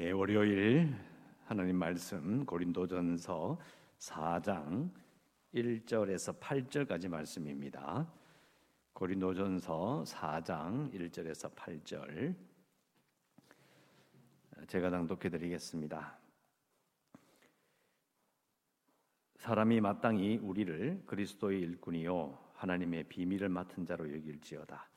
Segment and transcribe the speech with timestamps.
[0.00, 0.94] 예, 월요일
[1.46, 3.58] 하나님 말씀 고린도전서
[3.98, 4.92] 4장
[5.52, 8.08] 1절에서 8절까지 말씀입니다.
[8.92, 12.36] 고린도전서 4장 1절에서 8절
[14.68, 16.16] 제가 낭독해 드리겠습니다.
[19.34, 24.88] 사람이 마땅히 우리를 그리스도의 일꾼이요 하나님의 비밀을 맡은 자로 여길지어다.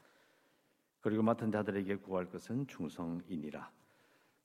[0.99, 3.80] 그리고 맡은 자들에게 구할 것은 충성이니라.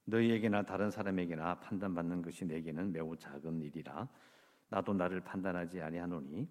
[0.07, 4.09] 너희에게나 다른 사람에게나 판단받는 것이 내게는 매우 작은 일이라
[4.69, 6.49] 나도 나를 판단하지 아니하노니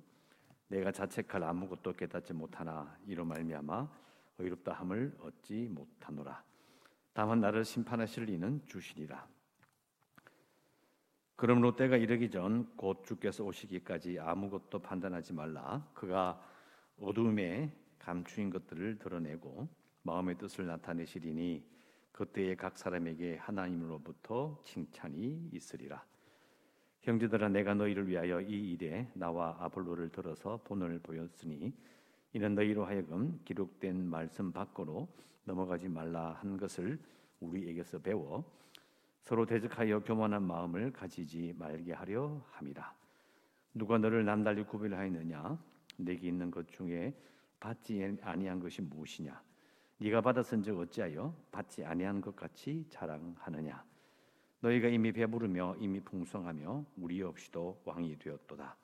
[0.68, 3.90] 내가 자책할 아무것도 깨닫지 못하나 이로 말미암아
[4.38, 6.44] 의롭다 함을 얻지 못하노라.
[7.13, 9.26] 다만 나를 심판하실 이는 주시리라.
[11.38, 15.85] 그러므로 때가 이르기 전 곧 주께서 오시기까지 아무것도 판단하지 말라.
[15.94, 16.41] 그가
[16.99, 19.68] 어둠에 감추인 것들을 드러내고
[20.04, 21.75] 마음의 뜻을 나타내시리니
[22.16, 26.02] 그때에 각 사람에게 하나님으로부터 칭찬이 있으리라.
[27.02, 31.74] 형제들아 내가 너희를 위하여 이 일에 나와 아볼로를 들어서 본을 보였으니
[32.32, 35.10] 이는 너희로 하여금 기록된 말씀 밖으로
[35.43, 36.98] 넘어가지 말라 한 것을
[37.41, 38.49] 우리에게서 배워
[39.24, 42.96] 서로 대적하여 교만한 마음을 가지지 말게 하려 함이라.
[43.74, 45.60] 누가 너를 남달리 구별하였느냐?
[45.98, 47.13] 내게 있는 것 중에
[47.60, 49.55] 받지 아니한 것이 무엇이냐?
[49.98, 53.84] 네가 받았은즉 어찌하여 받지 아니한 것 같이 자랑하느냐?
[54.60, 58.76] 너희가 이미 배부르며 이미 풍성하며 우리 없이도 왕이 되었도다.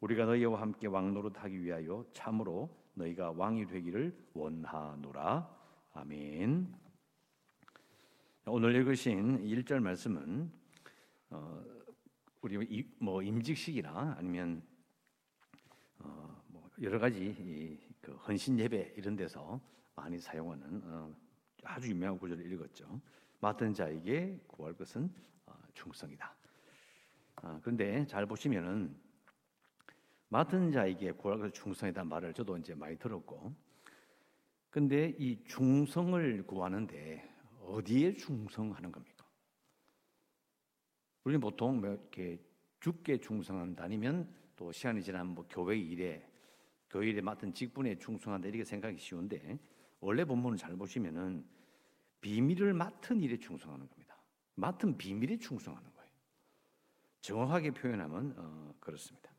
[0.00, 5.48] 우리가 너희와 함께 왕노릇하기 위하여 참으로 너희가 왕이 되기를 원하노라.
[5.94, 6.74] 아멘.
[8.46, 10.50] 오늘 읽으신 1절 말씀은
[11.30, 11.62] 어,
[12.40, 14.62] 우리 뭐 임직식이나 아니면
[15.98, 19.60] 어, 뭐 여러 가지 이, 그 헌신 예배 이런 데서
[20.02, 21.14] 많이 사용하는 어,
[21.62, 23.00] 아주 유명한 구절을 읽었죠.
[23.40, 25.08] 맡은 자에게 구할 것은
[25.46, 26.34] 어, 충성이다.
[27.36, 28.96] 아, 그런데 잘 보시면은
[30.28, 33.54] 맡은 자에게 구할 것은 충성이다 말을 저도 이제 많이 들었고,
[34.70, 37.30] 근데 이 충성을 구하는데
[37.60, 39.24] 어디에 충성하는 겁니까?
[41.22, 42.40] 우리는 보통 뭐 이렇게
[42.80, 46.28] 죽게 충성한다 아니면 또 시간이 지나면 뭐 교회 일에
[46.90, 49.60] 교회 일에 맡은 직분에 충성한다 이렇게 생각이 쉬운데
[50.02, 51.46] 원래 본문을 잘 보시면은
[52.20, 54.16] 비밀을 맡은 일에 충성하는 겁니다.
[54.56, 56.10] 맡은 비밀에 충성하는 거예요.
[57.20, 59.30] 정확하게 표현하면 어, 그렇습니다.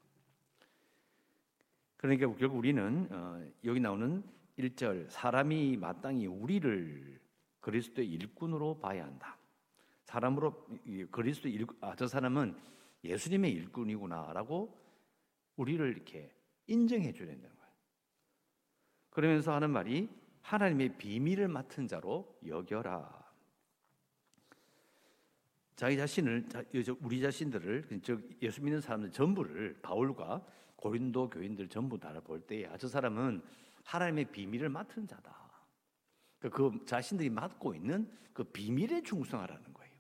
[1.98, 4.24] 그러니까 결국 우리는 어, 여기 나오는
[4.58, 7.20] 1절 사람이 마땅히 우리를
[7.60, 9.38] 그리스도의 일꾼으로 봐야 한다.
[10.06, 10.66] 사람으로
[11.12, 12.56] 그리스도 일 아, 저 사람은
[13.04, 14.82] 예수님의 일꾼이구나라고
[15.58, 16.34] 우리를 이렇게
[16.68, 17.74] 인정해 줘야 된다는 거예요.
[19.10, 23.24] 그러면서 하는 말이 하나님의 비밀을 맡은 자로 여겨라.
[25.76, 26.48] 자기 자신을
[27.02, 28.02] 우리 자신들을
[28.42, 30.46] 예수 믿는 사람들 전부를 바울과
[30.76, 33.42] 고린도 교인들 전부 다 볼 때에 아, 저 사람은
[33.84, 35.34] 하나님의 비밀을 맡은 자다.
[36.40, 39.94] 그러니까 그 자신들이 맡고 있는 그 비밀에 충성하라는 거예요.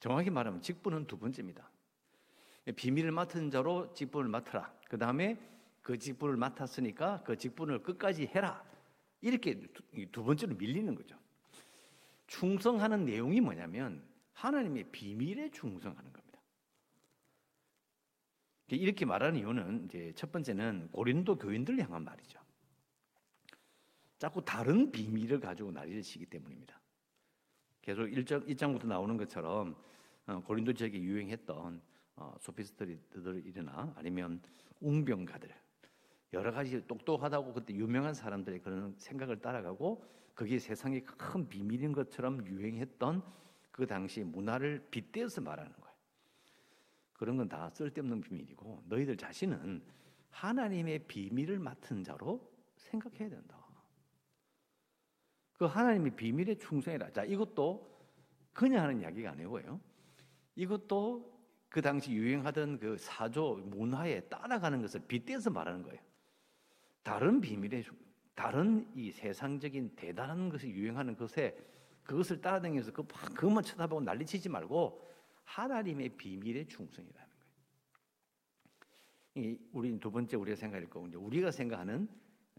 [0.00, 1.70] 정확히 말하면 직분은 두 번째입니다.
[2.76, 4.72] 비밀을 맡은 자로 직분을 맡으라.
[4.88, 5.38] 그 다음에
[5.82, 8.64] 그 직분을 맡았으니까 그 직분을 끝까지 해라.
[9.20, 9.60] 이렇게
[10.12, 11.18] 두 번째로 밀리는 거죠.
[12.26, 16.40] 충성하는 내용이 뭐냐면 하나님의 비밀에 충성하는 겁니다.
[18.68, 22.38] 이렇게 말하는 이유는 이제 첫 번째는 고린도 교인들 향한 말이죠.
[24.18, 26.78] 자꾸 다른 비밀을 가지고 난리를 치기 때문입니다.
[27.80, 29.74] 계속 1장, 1장부터 나오는 것처럼
[30.26, 31.80] 어, 고린도 지역에 유행했던
[32.16, 34.42] 어, 소피스트리들이나 아니면
[34.80, 35.48] 웅병가들
[36.32, 43.22] 여러 가지 똑똑하다고 그때 유명한 사람들의 그런 생각을 따라가고 그게 세상의 큰 비밀인 것처럼 유행했던
[43.70, 45.88] 그 당시 문화를 빗대어서 말하는 거예요.
[47.14, 49.82] 그런 건 다 쓸데없는 비밀이고 너희들 자신은
[50.30, 53.66] 하나님의 비밀을 맡은 자로 생각해야 된다.
[55.54, 57.10] 그 하나님의 비밀에 충성해라.
[57.10, 57.88] 자, 이것도
[58.52, 59.80] 그냥 하는 이야기가 아니고요.
[60.54, 61.36] 이것도
[61.68, 66.00] 그 당시 유행하던 그 사조 문화에 따라가는 것을 빗대서 말하는 거예요.
[67.08, 67.82] 다른 비밀에
[68.34, 71.56] 다른 이 세상적인 대단한 것이 유행하는 것에
[72.04, 75.08] 그것을 따라다니면서 그 그것만 쳐다보고 난리치지 말고
[75.44, 77.28] 하나님의 비밀에 충성이라는
[79.34, 79.56] 거예요.
[79.72, 82.06] 우리 두 번째 우리가 생각할 거고 이제 우리가 생각하는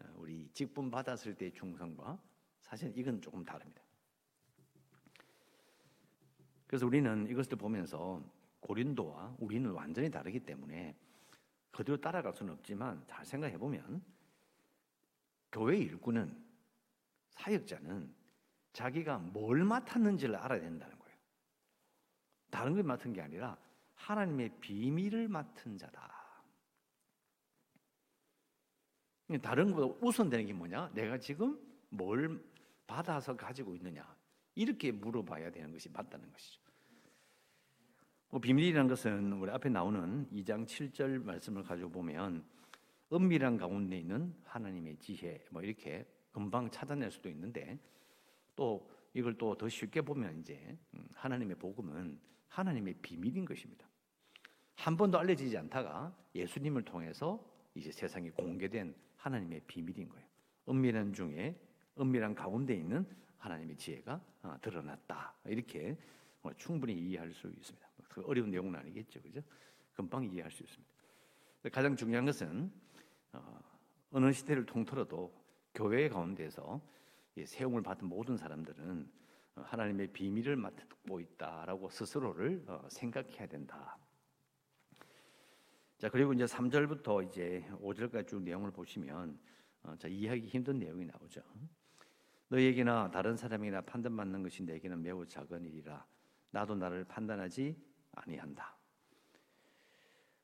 [0.01, 2.19] 어, 우리 직분 받았을 때의 충성과
[2.59, 3.83] 사실 이건 조금 다릅니다.
[6.65, 8.19] 그래서 우리는 이것을 보면서
[8.61, 10.95] 고린도와 우리는 완전히 다르기 때문에
[11.69, 14.01] 그대로 따라갈 수는 없지만 잘 생각해 보면
[15.51, 16.35] 교회 일꾼은
[17.31, 18.13] 사역자는
[18.73, 21.17] 자기가 뭘 맡았는지를 알아야 된다는 거예요.
[22.49, 23.57] 다른 걸 맡은 게 아니라
[23.95, 26.09] 하나님의 비밀을 맡은 자다.
[29.41, 30.91] 다른 것보다 우선되는 게 뭐냐?
[30.93, 31.59] 내가 지금
[31.89, 32.43] 뭘
[32.87, 34.17] 받아서 가지고 있느냐?
[34.55, 36.61] 이렇게 물어봐야 되는 것이 맞다는 것이죠.
[38.29, 42.43] 뭐 비밀이라는 것은 우리 앞에 나오는 2장 7절 말씀을 가지고 보면
[43.11, 47.79] 은밀한 가운데 있는 하나님의 지혜 뭐 이렇게 금방 찾아낼 수도 있는데
[48.55, 53.87] 또 이걸 또 더 쉽게 보면 이제 음, 하나님의 복음은 하나님의 비밀인 것입니다.
[54.75, 57.43] 한 번도 알려지지 않다가 예수님을 통해서
[57.75, 60.25] 이제 세상에 공개된 하나님의 비밀인 거예요.
[60.67, 61.59] 은밀한 중에
[61.99, 63.05] 은밀한 가운데 있는
[63.37, 65.33] 하나님의 지혜가 어, 드러났다.
[65.45, 65.97] 이렇게
[66.41, 67.89] 뭐 충분히 이해할 수 있습니다.
[68.07, 69.41] 그 어려운 내용은 아니겠죠, 그죠?
[69.93, 70.93] 금방 이해할 수 있습니다.
[71.71, 72.71] 가장 중요한 것은
[73.33, 73.59] 어,
[74.11, 75.33] 어느 시대를 통틀어도
[75.73, 76.81] 교회 가운데서
[77.45, 79.11] 세움을 받은 모든 사람들은
[79.55, 83.97] 어, 하나님의 비밀을 맡고 있다라고 스스로를 생각해야 된다.
[85.97, 89.37] 자, 그리고 이제 3절부터 이제 5절까지 쭉 내용을 보시면
[89.83, 91.41] 어, 자, 이해하기 힘든 내용이 나오죠.
[92.47, 96.05] 너에게나 다른 사람이나 판단받는 것이 내게는 매우 작은 일이라
[96.51, 97.77] 나도 나를 판단하지
[98.13, 98.78] 아니한다.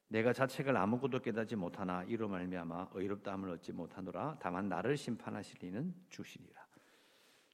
[0.07, 6.65] 내가 자책을 아무것도 깨닫지 못하나 이로 말미암아 의롭다함을 얻지 못하노라 다만 나를 심판하실 이는 주시리라.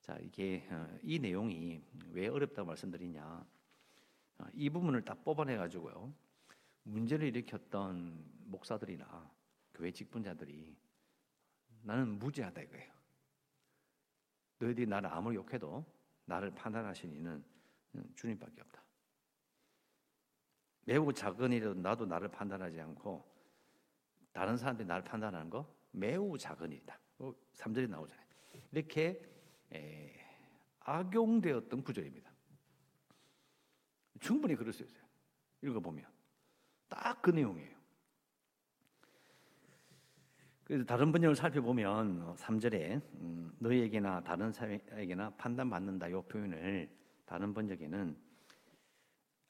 [0.02, 1.82] 자 이게 어, 이 내용이
[2.12, 3.46] 왜 어렵다고 말씀드리냐?
[4.40, 6.14] 어, 이 부분을 딱 뽑아내 가지고요.
[6.84, 9.32] 문제를 일으켰던 목사들이나
[9.74, 10.76] 교회 직분자들이
[11.84, 12.92] 나는 무죄하다 이거예요.
[14.60, 15.86] 너희들이 나를 아무리 욕해도
[16.26, 17.44] 나를 판단하신 이는
[18.16, 18.84] 주님밖에 없다.
[20.86, 23.30] 매우 작은 일이라도 나도 나를 판단하지 않고
[24.34, 27.00] 다른 사람들이 나를 판단하는 거 매우 작은 일이다.
[27.54, 28.26] 3절이 뭐 나오잖아요.
[28.72, 29.22] 이렇게
[29.74, 30.14] 에,
[30.80, 32.32] 악용되었던 구절입니다.
[34.20, 35.04] 충분히 그럴 수 있어요.
[35.62, 36.06] 읽어보면.
[36.90, 37.82] 딱 그 내용이에요.
[40.64, 46.90] 그래서 다른 번역을 살펴보면 3절에 음, 너희에게나 다른 사람에게나 판단받는다 이 표현을
[47.26, 48.18] 다른 번역에는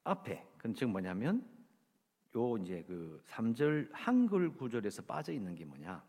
[0.04, 1.48] 앞에 그건 즉 뭐냐면
[2.36, 6.04] 요 이제 그 3절 한글 구절에서 빠져 있는 게 뭐냐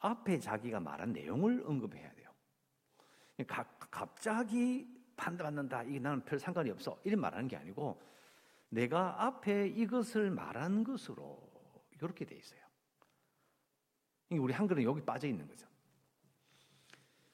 [0.00, 2.28] 앞에 자기가 말한 내용을 언급해야 돼요.
[3.46, 4.86] 가, 갑자기
[5.16, 8.00] 판단받는다 이게 나는 별 상관이 없어 이런 말하는 게 아니고
[8.70, 11.48] 내가 앞에 이것을 말한 것으로
[11.92, 12.60] 이렇게 돼 있어요.
[14.30, 15.66] 우리 한글은 여기 빠져 있는 거죠.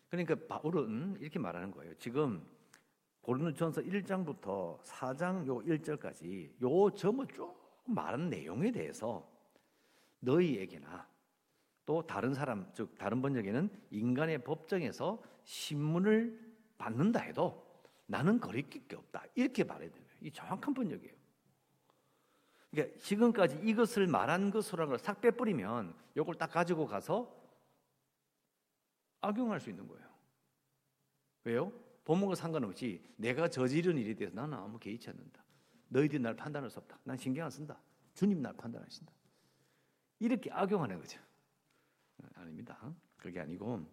[0.08, 1.94] 그러니까 바울은 이렇게 말하는 거예요.
[1.98, 2.46] 지금
[3.24, 7.56] 고린도전서 1장부터 4장 요 1절까지 요 점을 쭉
[7.86, 9.26] 말한 내용에 대해서
[10.20, 11.08] 너희에게나
[11.86, 16.38] 또 다른 사람 즉 다른 번역에는 인간의 법정에서 신문을
[16.76, 17.66] 받는다 해도
[18.06, 20.06] 나는 거리낄 게 없다 이렇게 말해야 되는.
[20.20, 21.14] 이 정확한 번역이에요.
[22.70, 27.34] 그러니까 지금까지 이것을 말한 것으로 싹 빼버리면 이걸 딱 가지고 가서
[29.22, 30.06] 악용할 수 있는 거예요.
[31.44, 31.83] 왜요?
[32.04, 35.42] 본문과 상관없이 내가 저지른 일에 대해서 나는 아무 개의치 않는다.
[35.88, 36.98] 너희들이 날 판단할 수 없다.
[37.04, 37.80] 난 신경 안 쓴다.
[38.14, 39.12] 주님 날 판단하신다.
[40.20, 41.18] 이렇게 악용하는 거죠.
[42.34, 42.78] 아닙니다.
[43.16, 43.86] 그게 아니고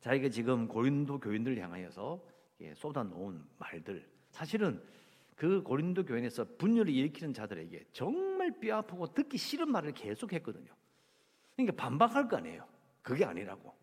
[0.00, 2.24] 자기가 지금 고린도 교인들을 향하여서
[2.74, 4.82] 쏟아놓은 말들 사실은
[5.34, 10.72] 그 고린도 교회에서 분열을 일으키는 자들에게 정말 뼈아프고 듣기 싫은 말을 계속 했거든요.
[11.54, 12.66] 그러니까 반박할 거 아니에요.
[13.02, 13.74] 그게 아니라고.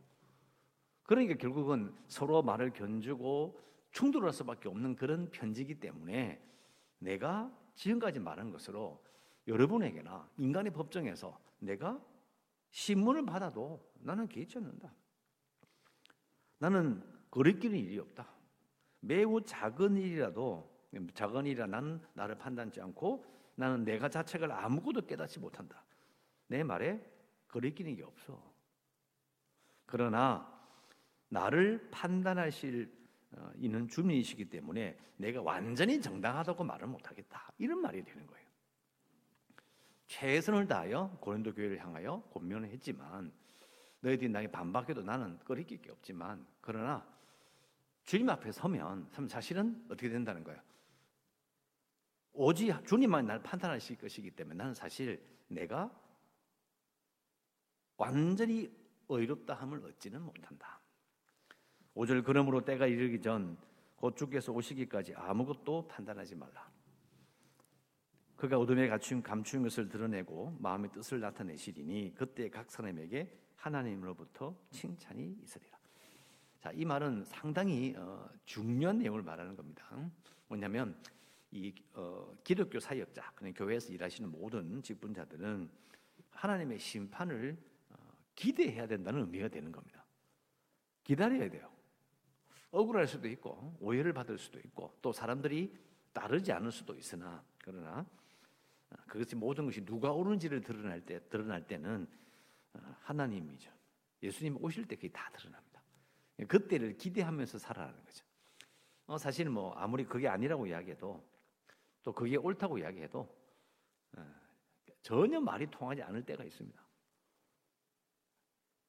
[1.04, 3.60] 그러니까 결국은 서로 말을 견주고
[3.92, 6.42] 충돌할 수밖에 없는 그런 편지기 때문에
[7.00, 9.04] 내가 지금까지 말한 것으로
[9.48, 12.02] 여러분에게나 인간의 법정에서 내가
[12.72, 14.94] 신문을 받아도 나는 개의치 않는다.
[16.58, 18.28] 나는 거리끼는 일이 없다.
[19.02, 20.72] 매우 작은 일이라도
[21.14, 25.84] 작은 일이라 나는 나를 판단치 않고 나는 내가 자책을 아무것도 깨닫지 못한다.
[26.48, 27.04] 내 말에
[27.50, 28.42] 거리끼는 게 없어.
[29.86, 30.53] 그러나
[31.34, 32.94] 나를 판단하실
[33.32, 37.52] 어, 이는 주님이시기 때문에 내가 완전히 정당하다고 말을 못하겠다.
[37.58, 38.48] 이런 말이 되는 거예요.
[40.06, 43.34] 최선을 다하여 고린도 교회를 향하여 권면을 했지만
[44.02, 47.04] 너희들이 나에게 반박해도 나는 거리낄 게 없지만 그러나
[48.04, 50.62] 주님 앞에 서면 사실은 어떻게 된다는 거예요?
[52.34, 55.90] 오직 주님만 날 판단하실 것이기 때문에 나는 사실 내가
[57.98, 58.72] 완전히
[59.10, 60.83] 의롭다 함을 얻지는 못한다.
[61.96, 63.58] 5절 그러므로 때가 이르기 전
[64.04, 66.70] 곧 주께서 오시기까지 아무것도 판단하지 말라.
[68.36, 75.80] 그가 어둠에 갖춘 감추인 것을 드러내고 마음의 뜻을 나타내시리니 그때 각 사람에게 하나님으로부터 칭찬이 있으리라.
[76.60, 79.86] 자, 이 말은 상당히 어, 중요한 내용을 말하는 겁니다.
[80.50, 81.02] 뭐냐면
[81.50, 85.70] 이 어, 기독교 사역자, 그냥 교회에서 일하시는 모든 직분자들은
[86.32, 87.58] 하나님의 심판을
[87.92, 87.96] 어,
[88.36, 90.04] 기대해야 된다는 의미가 되는 겁니다.
[91.06, 91.73] 기다려야 돼요.
[92.74, 95.72] 억울할 수도 있고 오해를 받을 수도 있고 또 사람들이
[96.12, 98.06] 따르지 않을 수도 있으나 그러나
[98.90, 102.08] 어, 그것이 모든 것이 누가 옳은지를 드러날 때 드러날 때는
[102.74, 103.72] 어, 하나님이죠.
[104.24, 105.82] 예수님 오실 때 그게 다 드러납니다.
[106.48, 108.26] 그때를 기대하면서 살아가는 거죠.
[109.06, 111.24] 어, 사실 뭐 아무리 그게 아니라고 이야기해도
[112.02, 113.20] 또 그게 옳다고 이야기해도
[114.18, 114.36] 어,
[115.04, 116.84] 전혀 말이 통하지 않을 때가 있습니다.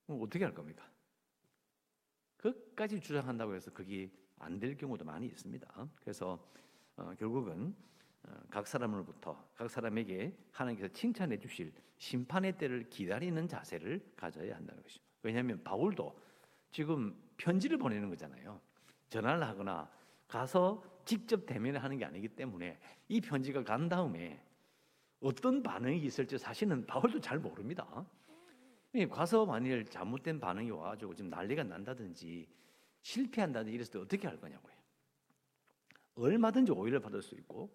[0.06, 0.88] 어떻게 할 겁니까?
[2.44, 5.88] 끝까지 주장한다고 해서 그게 안 될 경우도 많이 있습니다.
[6.00, 6.38] 그래서
[6.96, 7.74] 어, 결국은
[8.24, 15.04] 어, 각 사람으로부터 각 사람에게 하나님께서 칭찬해 주실 심판의 때를 기다리는 자세를 가져야 한다는 것입니다.
[15.22, 16.14] 왜냐하면 바울도
[16.70, 18.60] 지금 편지를 보내는 거잖아요.
[19.08, 19.90] 전화를 하거나
[20.28, 24.42] 가서 직접 대면을 하는 게 아니기 때문에 이 편지가 간 다음에
[25.20, 28.04] 어떤 반응이 있을지 사실은 바울도 잘 모릅니다.
[29.08, 32.48] 가서 만일 잘못된 반응이 와가지고 지금 난리가 난다든지
[33.02, 34.72] 실패한다든지 이랬을 때 어떻게 할 거냐고요.
[36.14, 37.70] 얼마든지 오해를 받을 수 있고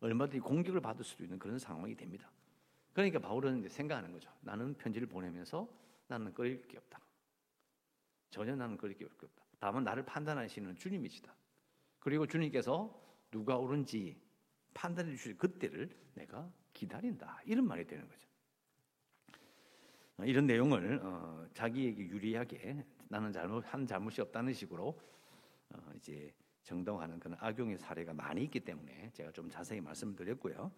[0.00, 2.30] 얼마든지 공격을 받을 수도 있는 그런 상황이 됩니다.
[2.94, 4.30] 그러니까 바울은 생각하는 거죠.
[4.40, 5.68] 나는 편지를 보내면서
[6.06, 7.00] 나는 끌릴 게 없다.
[8.30, 9.44] 전혀 나는 끌릴 게 없다.
[9.58, 11.34] 다만 나를 판단하시는 주님이시다.
[11.98, 14.20] 그리고 주님께서 누가 옳은지
[14.74, 17.40] 판단해 주실 그때를 내가 기다린다.
[17.44, 18.28] 이런 말이 되는 거죠.
[20.22, 24.98] 이런 내용을 어, 자기에게 유리하게 나는 잘못 한 잘못이 없다는 식으로
[25.70, 30.70] 어, 이제 정당화하는 그런 악용의 사례가 많이 있기 때문에 제가 좀 자세히 말씀드렸고요.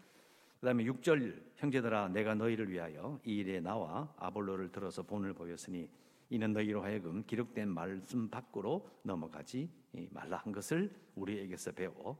[0.60, 5.88] 그다음에 6절 형제들아 내가 너희를 위하여 이 일에 나와 아볼로를 들어서 본을 보였으니
[6.30, 9.70] 이는 너희로 하여금 기록된 말씀 밖으로 넘어가지
[10.10, 12.18] 말라 한 것을 우리에게서 배워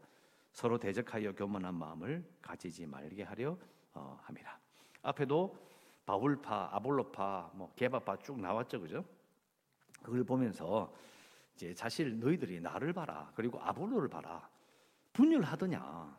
[0.52, 3.58] 서로 대적하여 교만한 마음을 가지지 말게 하려
[3.94, 4.58] 어, 함이라.
[5.02, 5.56] 앞에도
[6.06, 9.04] 바울파, 아볼로파, 뭐 개바파 쭉 나왔죠, 그죠?
[10.02, 10.94] 그걸 보면서
[11.54, 14.48] 이제 사실 너희들이 나를 봐라, 그리고 아볼로를 봐라,
[15.12, 16.16] 분열하더냐.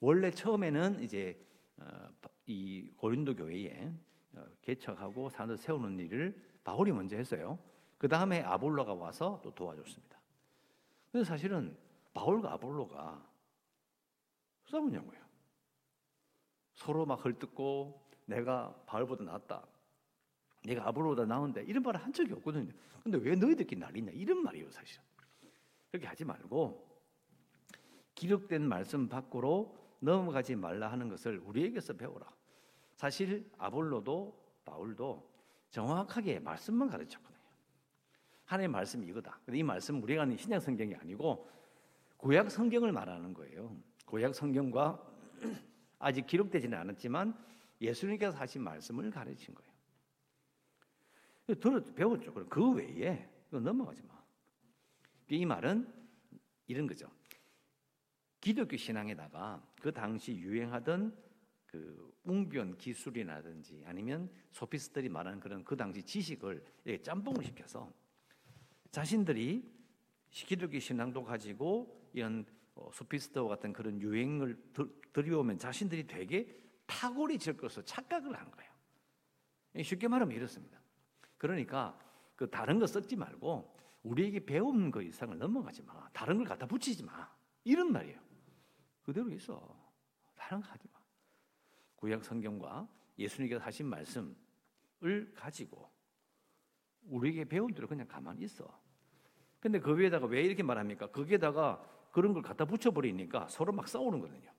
[0.00, 2.08] 원래 처음에는 이제 어,
[2.46, 3.92] 이 고린도 교회에
[4.34, 7.58] 어, 개척하고 산을 세우는 일을 바울이 먼저 했어요.
[7.98, 10.18] 그 다음에 아볼로가 와서 또 도와줬습니다.
[11.12, 11.76] 근데 사실은
[12.14, 13.24] 바울과 아볼로가
[14.64, 15.21] 싸우냐고요.
[16.82, 19.64] 서로 막 헐뜯고 내가 바울보다 낫다.
[20.64, 22.72] 내가 아볼로보다 나은데 이런 말을 한 적이 없거든요.
[23.02, 25.00] 근데 왜 너희들끼리 난리냐 이런 말이에요 사실.
[25.90, 26.88] 그렇게 하지 말고
[28.14, 32.26] 기록된 말씀 밖으로 넘어가지 말라 하는 것을 우리에게서 배우라.
[32.94, 35.30] 사실 아볼로도 바울도
[35.70, 37.38] 정확하게 말씀만 가르쳤거든요.
[38.44, 39.38] 하나님의 말씀이 이거다.
[39.52, 41.48] 이 말씀 우리가 아는 신약 성경이 아니고
[42.16, 43.76] 구약 성경을 말하는 거예요.
[44.06, 45.00] 구약 성경과
[46.02, 47.32] 아직 기록되지는 않았지만
[47.80, 49.72] 예수님께서 하신 말씀을 가르친 거예요.
[51.60, 52.34] 들어 배웠죠.
[52.48, 54.20] 그 외에 넘어가지 마.
[55.28, 55.90] 이 말은
[56.66, 57.10] 이런 거죠.
[58.40, 61.16] 기독교 신앙에다가 그 당시 유행하던
[61.66, 66.64] 그 웅변 기술이라든지 아니면 소피스들이 말하는 그런 그 당시 지식을
[67.02, 67.92] 짬뽕을 시켜서
[68.90, 69.70] 자신들이
[70.30, 74.72] 기독교 신앙도 가지고 이런 어, 소피스트와 같은 그런 유행을
[75.12, 78.72] 들여오면 자신들이 되게 탁월해질 것으로 착각을 한 거예요.
[79.82, 80.80] 쉽게 말하면 이렇습니다.
[81.38, 81.98] 그러니까
[82.36, 86.08] 그 다른 거 썩지 말고 우리에게 배운 거 이상을 넘어가지 마.
[86.12, 87.30] 다른 걸 갖다 붙이지 마.
[87.64, 88.20] 이런 말이에요.
[89.02, 89.76] 그대로 있어.
[90.34, 91.00] 다른 거 하지 마.
[91.96, 92.88] 구약 성경과
[93.18, 95.90] 예수님께서 하신 말씀을 가지고
[97.04, 98.80] 우리에게 배운 대로 그냥 가만히 있어.
[99.60, 101.08] 근데 그 위에다가 왜 이렇게 말합니까?
[101.12, 104.52] 거기에다가 그런 걸 갖다 붙여버리니까 서로 막 싸우는 거거든요.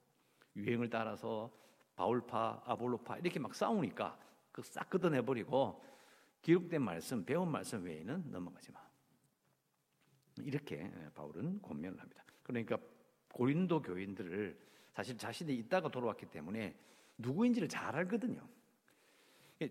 [0.55, 1.51] 유행을 따라서
[1.95, 4.19] 바울파, 아볼로파 이렇게 막 싸우니까
[4.51, 5.81] 그싹 걷어내버리고
[6.41, 8.81] 기록된 말씀, 배운 말씀 외에는 넘어가지 마.
[10.39, 12.24] 이렇게 바울은 권면을 합니다.
[12.41, 12.77] 그러니까
[13.31, 14.60] 고린도 교인들을
[14.91, 16.75] 사실 자신이 있다가 돌아왔기 때문에
[17.19, 18.41] 누구인지를 잘 알거든요.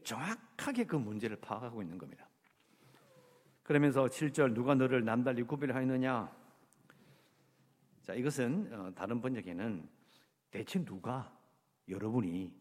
[0.05, 2.29] 정확하게 그 문제를 파악하고 있는 겁니다.
[3.63, 6.42] 그러면서 7절 누가 너를 남달리 구별하였느냐?
[8.03, 9.89] 자, 이것은 어, 다른 번역에는
[10.51, 11.37] 대체 누가
[11.89, 12.53] 여러분이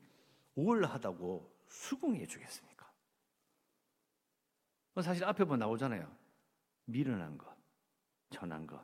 [0.55, 2.91] 우월하다고 수긍해 주겠습니까?
[4.93, 6.15] 뭐 사실 앞에 보면 나오잖아요.
[6.85, 7.55] 미련한 것,
[8.29, 8.83] 천한 것.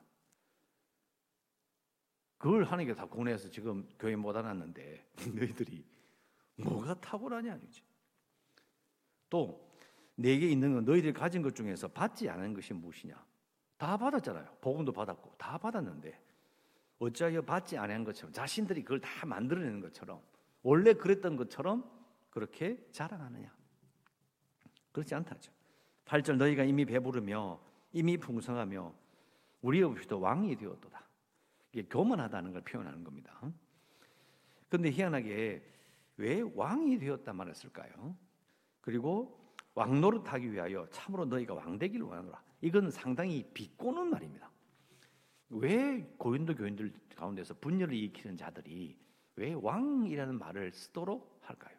[2.38, 5.86] 그걸 하는 게다 고뇌해서 지금 교회 못 알았는데 너희들이
[6.56, 7.84] 뭐가 탁월하냐 아니지.
[9.30, 9.68] 또
[10.16, 13.24] 내게 있는 건 너희들이 가진 것 중에서 받지 않은 것이 무엇이냐?
[13.78, 14.58] 다 받았잖아요.
[14.62, 16.27] 복음도 받았고 다 받았는데
[17.00, 20.22] 어찌하여 받지 않은 것처럼 자신들이 그걸 다 만들어내는 것처럼
[20.63, 21.89] 원래 그랬던 것처럼
[22.30, 23.56] 그렇게 자랑하느냐?
[24.92, 25.51] 그렇지 않다죠.
[26.06, 27.60] 8절 너희가 이미 배부르며
[27.94, 28.94] 이미 풍성하며
[29.62, 31.04] 우리 없이도 왕이 되었도다.
[31.72, 33.39] 이게 교만하다는 걸 표현하는 겁니다.
[34.70, 35.63] 근데 희한하게
[36.18, 38.16] 왜 왕이 되었다 말했을까요?
[38.82, 39.38] 그리고
[39.75, 42.42] 왕노릇하기 위하여 참으로 너희가 왕 되기를 원하노라.
[42.62, 44.50] 이건 상당히 비꼬는 말입니다.
[45.50, 48.98] 왜 고린도 교인들 가운데서 분열을 일으키는 자들이
[49.36, 51.77] 왜 왕이라는 말을 쓰도록 할까요?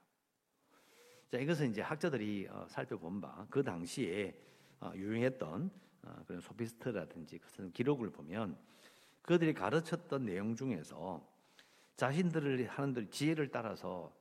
[1.31, 4.35] 자, 이것은 이제 학자들이 어, 살펴본 바 그 당시에
[4.81, 5.71] 어, 유행했던
[6.03, 8.57] 어, 그런 소피스트라든지 그런 기록을 보면
[9.23, 11.27] 그들이 가르쳤던 내용 중에서
[11.97, 14.17] 자신들을 하는 지혜를 따라서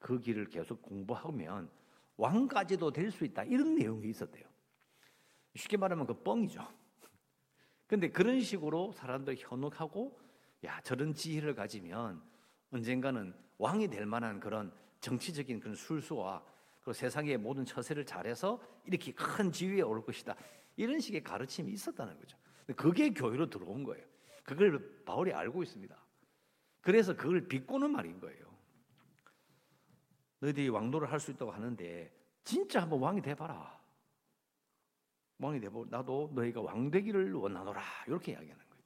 [0.00, 1.70] 그 길을 계속 공부하면
[2.16, 4.44] 왕까지도 될 수 있다 이런 내용이 있었대요.
[5.54, 6.66] 쉽게 말하면 그 뻥이죠.
[7.90, 10.16] 근데 그런 식으로 사람들 현혹하고
[10.64, 12.22] 야 저런 지혜를 가지면
[12.70, 16.40] 언젠가는 왕이 될 만한 그런 정치적인 그런 술수와
[16.82, 20.36] 그 세상의 모든 처세를 잘해서 이렇게 큰 지위에 오를 것이다.
[20.76, 22.38] 이런 식의 가르침이 있었다는 거죠.
[22.76, 24.06] 그게 교회로 들어온 거예요.
[24.44, 25.96] 그걸 바울이 알고 있습니다.
[26.82, 28.56] 그래서 그걸 비꼬는 말인 거예요.
[30.38, 32.08] 너희들이 왕노를 할 수 있다고 하는데
[32.44, 33.79] 진짜 한번 왕이 돼봐라.
[35.40, 38.84] 왕이 되고 나도 너희가 왕 되기를 원하노라 이렇게 이야기하는 거예요.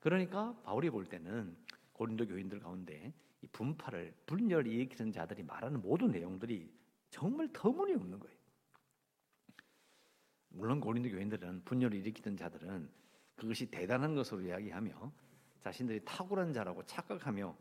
[0.00, 1.56] 그러니까 바울이 볼 때는
[1.92, 6.72] 고린도 교인들 가운데 이 분파를 분열 일으키는 자들이 말하는 모든 내용들이
[7.10, 8.36] 정말 터무니없는 거예요.
[10.48, 12.90] 물론 고린도 교인들은 분열을 일으키던 자들은
[13.36, 15.12] 그것이 대단한 것으로 이야기하며
[15.60, 17.56] 자신들이 탁월한 자라고 착각하며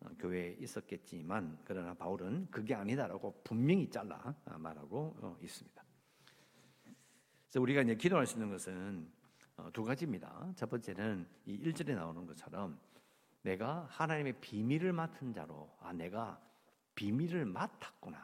[0.00, 5.85] 어, 교회에 있었겠지만 그러나 바울은 그게 아니다라고 분명히 잘라 말하고 어, 있습니다.
[7.56, 9.10] 그래서 우리가 이제 기도할 수 있는 것은
[9.56, 10.52] 어, 두 가지입니다.
[10.56, 12.78] 첫 번째는 이 1절에 나오는 것처럼
[13.40, 16.38] 내가 하나님의 비밀을 맡은 자로 아 내가
[16.94, 18.18] 비밀을 맡았구나.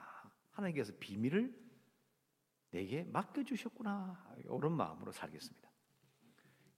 [0.50, 1.50] 하나님께서 비밀을
[2.72, 4.34] 내게 맡겨 주셨구나.
[4.44, 5.70] 이런 마음으로 살겠습니다.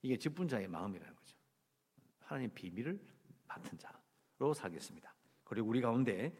[0.01, 1.37] 이게 직분자의 마음이라는 거죠.
[2.19, 2.97] 하나님 비밀을
[3.49, 5.13] 맡은 자로 살겠습니다.
[5.43, 6.33] 그리고 우리 가운데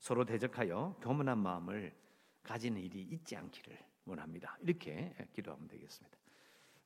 [0.00, 1.96] 서로 대적하여 교만한 마음을
[2.42, 4.58] 가지는 일이 있지 않기를 원합니다.
[4.60, 6.18] 이렇게 기도하면 되겠습니다.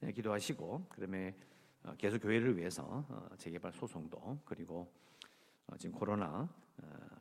[0.01, 1.35] 네, 기도하시고 그다음에
[1.83, 4.93] 어, 계속 교회를 위해서 어, 재개발 소송도 그리고
[5.67, 6.49] 어, 지금 코로나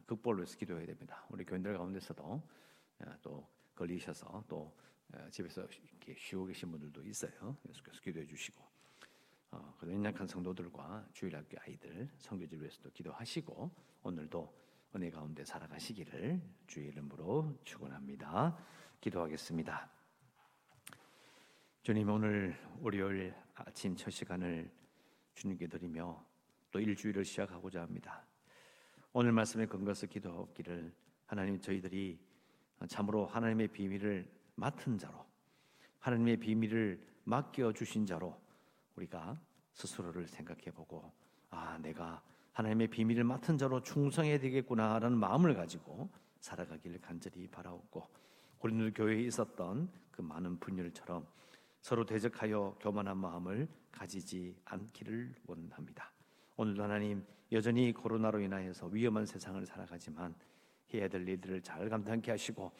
[0.05, 1.23] 극복을 위해서 기도해야 됩니다.
[1.29, 2.41] 우리 교인들 가운데서도
[3.21, 4.73] 또 걸리셔서 또
[5.29, 7.55] 집에서 이렇게 쉬고 계신 분들도 있어요.
[7.63, 8.61] 계속해서 기도해 주시고
[9.77, 14.53] 그 연약한 성도들과 주일학교 아이들 성교질 위해서도 기도하시고 오늘도
[14.95, 18.57] 은혜 가운데 살아가시기를 주의 이름으로 축원합니다.
[19.03, 19.89] 기도하겠습니다.
[21.81, 24.71] 주님 오늘 월요일 아침 첫 시간을
[25.35, 26.25] 주님께 드리며
[26.71, 28.25] 또 일주일을 시작하고자 합니다.
[29.11, 30.93] 오늘 말씀에 근거해서 기도하기를
[31.25, 32.17] 하나님 저희들이
[32.87, 35.25] 참으로 하나님의 비밀을 맡은 자로
[35.99, 38.39] 하나님의 비밀을 맡겨 주신 자로
[38.95, 39.37] 우리가
[39.73, 41.11] 스스로를 생각해 보고
[41.49, 48.23] 아 내가 하나님의 비밀을 맡은 자로 충성해야 되겠구나라는 마음을 가지고 살아가기를 간절히 바라옵고
[48.63, 51.27] 고린도 교회에 있었던 그 많은 분열처럼
[51.81, 56.13] 서로 대적하여 교만한 마음을 가지지 않기를 원합니다.
[56.55, 60.33] 오늘도 하나님 여전히 코로나로 인하여서 위험한 세상을 살아가지만
[60.93, 62.71] 해야 될 일들을 잘 감당케 하시고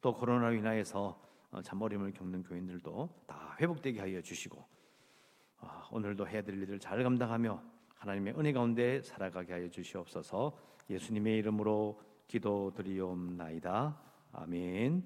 [0.00, 4.64] 또 코로나로 인하여서 어, 잠버림을 겪는 교인들도 다 회복되게 하여 주시고
[5.58, 7.60] 아, 오늘도 해야 될 일들을 잘 감당하며
[7.96, 10.56] 하나님의 은혜 가운데 살아가게 하여 주시옵소서
[10.88, 14.07] 예수님의 이름으로 기도드리옵나이다.
[14.32, 15.02] 아멘.